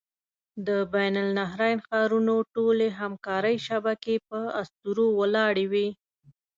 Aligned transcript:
د 0.67 0.69
بین 0.93 1.13
النهرین 1.23 1.77
ښارونو 1.87 2.35
ټولې 2.53 2.87
همکارۍ 2.99 3.55
شبکې 3.67 4.15
په 4.29 4.39
اسطورو 4.61 5.05
ولاړې 5.19 5.65
وې. 5.71 5.87